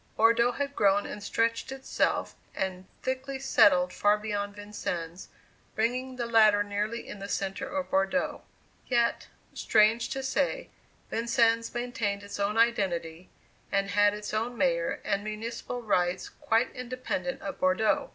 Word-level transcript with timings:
Bordeaux 0.17 0.53
had 0.53 0.75
grown 0.75 1.05
and 1.05 1.21
stretched 1.21 1.71
itself 1.71 2.33
and 2.55 2.87
thickly 3.03 3.37
settled 3.37 3.93
far 3.93 4.17
beyond 4.17 4.55
Vincennes, 4.55 5.27
bringing 5.75 6.15
the 6.15 6.25
latter 6.25 6.63
nearly 6.63 7.07
in 7.07 7.19
the 7.19 7.27
centre 7.29 7.67
of 7.69 7.91
Bordeaux; 7.91 8.41
yet, 8.87 9.27
strange 9.53 10.09
to 10.09 10.23
say, 10.23 10.71
Vincennes 11.11 11.71
maintained 11.75 12.23
its 12.23 12.39
own 12.39 12.57
identity, 12.57 13.29
and 13.71 13.91
had 13.91 14.15
its 14.15 14.33
own 14.33 14.57
Mayor 14.57 15.01
and 15.03 15.23
municipal 15.23 15.83
rights 15.83 16.29
quite 16.29 16.73
independent 16.75 17.39
of 17.43 17.59
Bordeaux. 17.59 18.09